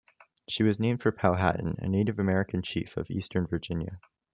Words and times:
She 0.49 0.63
was 0.63 0.79
named 0.79 1.03
for 1.03 1.11
Powhatan, 1.11 1.75
a 1.77 1.87
Native 1.87 2.17
American 2.17 2.63
chief 2.63 2.97
of 2.97 3.11
eastern 3.11 3.45
Virginia. 3.45 3.99